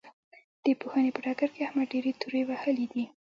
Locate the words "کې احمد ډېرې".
1.55-2.11